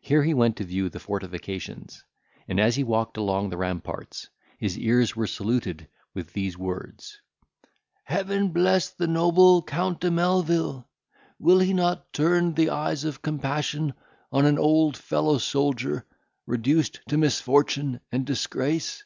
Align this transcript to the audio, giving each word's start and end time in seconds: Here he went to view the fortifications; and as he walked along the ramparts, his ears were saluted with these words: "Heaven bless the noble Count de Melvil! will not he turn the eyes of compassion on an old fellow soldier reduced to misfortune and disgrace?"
Here 0.00 0.22
he 0.22 0.32
went 0.32 0.56
to 0.56 0.64
view 0.64 0.88
the 0.88 0.98
fortifications; 0.98 2.02
and 2.48 2.58
as 2.58 2.76
he 2.76 2.82
walked 2.82 3.18
along 3.18 3.50
the 3.50 3.58
ramparts, 3.58 4.30
his 4.56 4.78
ears 4.78 5.14
were 5.14 5.26
saluted 5.26 5.86
with 6.14 6.32
these 6.32 6.56
words: 6.56 7.20
"Heaven 8.04 8.52
bless 8.52 8.88
the 8.88 9.06
noble 9.06 9.62
Count 9.62 10.00
de 10.00 10.10
Melvil! 10.10 10.88
will 11.38 11.62
not 11.74 11.98
he 11.98 12.04
turn 12.14 12.54
the 12.54 12.70
eyes 12.70 13.04
of 13.04 13.20
compassion 13.20 13.92
on 14.32 14.46
an 14.46 14.58
old 14.58 14.96
fellow 14.96 15.36
soldier 15.36 16.06
reduced 16.46 17.00
to 17.08 17.18
misfortune 17.18 18.00
and 18.10 18.24
disgrace?" 18.24 19.04